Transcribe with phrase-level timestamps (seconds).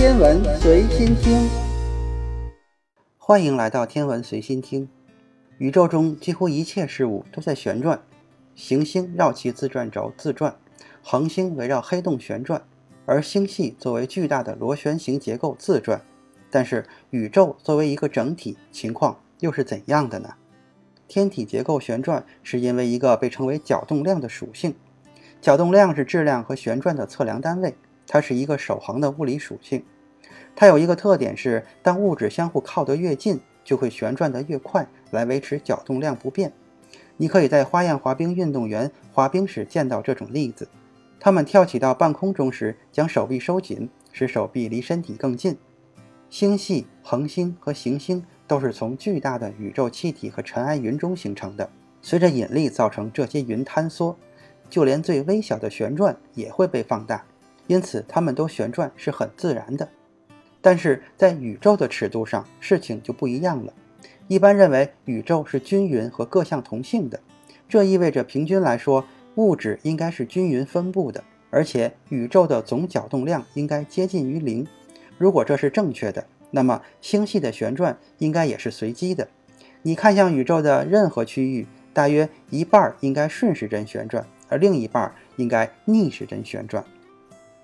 [0.00, 1.46] 天文随心听，
[3.18, 4.88] 欢迎来到天文随心听。
[5.58, 8.00] 宇宙中几乎一切事物都在旋转，
[8.54, 10.56] 行星绕其自转轴自转，
[11.02, 12.62] 恒星围绕黑洞旋转，
[13.04, 16.00] 而星系作为巨大的螺旋形结构自转。
[16.50, 20.30] 但是宇宙作为一个整体，情况又是怎样的呢？
[21.08, 24.74] 天体结构旋转是因为一个被称为角动量的属性。
[25.42, 27.74] 角动量是质量和旋转的测量单位，
[28.12, 29.84] 它是一个守恒的物理属性。
[30.56, 36.52] 它有一个特点是，当物质相互靠得越近，就会旋转得越快，来维持角动量不变。
[37.16, 40.68] 你可以在花样滑冰运动员滑冰时见到这种例子。
[41.20, 45.56] 他们跳起到半空中时，将手臂收紧，使手臂离身体更近。
[46.28, 51.70] 星系、恒星和行星都是从巨大的宇宙气体和尘埃云中形成的。
[52.02, 54.16] 随着引力造成这些云坍缩。
[54.68, 57.24] 就连最微小的旋转也会被放大，
[57.70, 59.88] 因此它们都旋转是很自然的。
[60.60, 63.72] 但是在宇宙的尺度上，事情就不一样了。
[64.26, 67.20] 一般认为宇宙是均匀和各项同性的，
[67.68, 69.04] 这意味着平均来说，
[69.36, 74.66] 物质应该是均匀分布的，而且宇宙的总角动量应该接近于零。
[75.16, 79.28] 如果这是正确的，那么星系的旋转应该也是随机的。
[79.82, 84.26] 你看向宇宙的任何区域，大约一半应该顺时针旋转。
[84.48, 86.84] 而另一半应该逆时针旋转。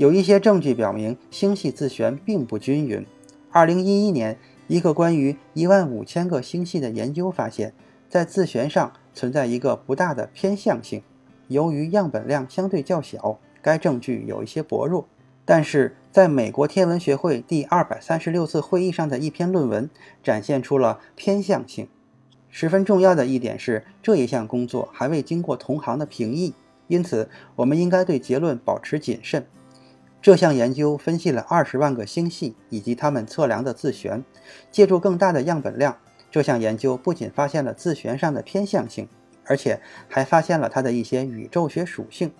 [0.00, 3.04] 有一些证据表明，星系自旋并不均匀。
[3.50, 7.74] 二零一一年，一个关于一万五千个星系的研究发现，
[8.08, 11.02] 在自旋上存在一个不大的偏向性。
[11.48, 15.06] 由于样本量相对较小，该证据有一些薄弱。
[15.44, 19.90] 但是，在美国天文学会第二百三十六次会议上的一篇论文
[20.22, 21.86] 展现出了偏向性。
[22.48, 26.54] 十分重要的一点是，这一项工作还未经过同行的评议。
[26.88, 29.44] 因此，我们应该对结论保持谨慎。
[30.22, 34.22] 这项研究分析了二十万个星系以及它们测量的自旋，
[34.70, 35.96] 借助更大的样本量，
[36.30, 39.08] 这项研究不仅发现了自旋上的偏向性，
[39.46, 42.30] 而且还发现了它的一些宇宙学属性。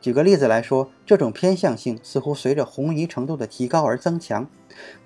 [0.00, 4.48] 举个例子来说，这种偏向性似乎随着红移程度的提高而增强，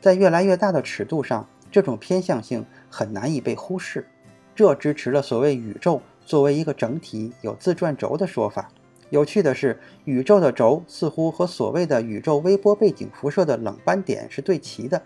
[0.00, 4.06] 在越来越大的尺度上，这种偏向性很难以被忽视。
[4.54, 8.70] 这支持了所谓宇宙作为一个整体有自转轴的说法。
[9.12, 15.02] 有趣的是，宇宙的轴似乎和所谓的宇宙微波背景辐射的冷斑点是对齐的。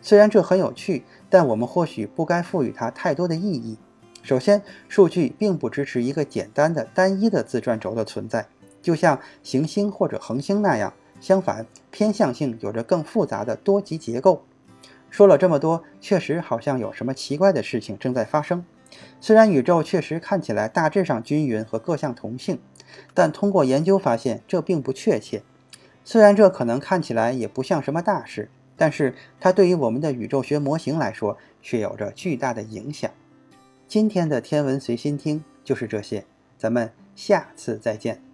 [0.00, 3.76] 虽然这很有趣，但我们或许不该赋予它太多的意义。
[4.22, 8.46] 首先，数据并不支持一个简单的单一的自转轴的存在，
[8.80, 10.94] 就像行星或者恒星那样。
[11.20, 14.44] 相反，偏向性有着更复杂的多极结构。
[15.10, 18.64] 说了这么多，确实好像有什么奇怪的事情正在发生。
[19.20, 22.58] 虽然宇宙确实看起来大致上均匀和各项同性。
[23.14, 25.42] 但通过研究发现，这并不确切。
[26.04, 33.08] 虽然这可能看起来也不像什么大事，但是它对于我们的宇宙学模型来说却有着巨大的影响。
[33.86, 36.24] 今天的天文随心听就是这些，
[36.58, 38.29] 咱们下次再见。